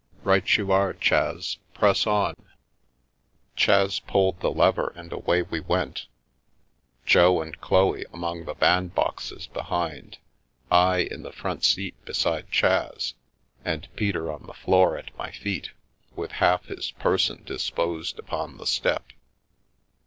Right 0.23 0.57
you 0.57 0.71
are, 0.71 0.93
Chas, 0.93 1.59
press 1.75 2.07
on." 2.07 2.33
Chas 3.55 3.99
pulled 3.99 4.39
the 4.39 4.49
lever, 4.49 4.91
and 4.95 5.13
away 5.13 5.43
we 5.43 5.59
went, 5.59 6.07
Jo 7.05 7.39
and 7.39 7.61
Chloe 7.61 8.05
among 8.11 8.45
the 8.45 8.55
band 8.55 8.95
boxes 8.95 9.45
behind, 9.45 10.17
I 10.71 11.03
m 11.11 11.21
the 11.21 11.31
front 11.31 11.63
seat 11.63 12.03
beside 12.03 12.49
Chas, 12.49 13.13
and 13.63 13.89
Peter 13.95 14.31
on 14.31 14.47
the 14.47 14.55
floor 14.55 14.97
at 14.97 15.15
my 15.19 15.29
feet, 15.29 15.69
with 16.15 16.31
half 16.31 16.65
his 16.65 16.89
person 16.89 17.43
disposed 17.43 18.17
upon 18.17 18.57
the 18.57 18.65
step. 18.65 19.05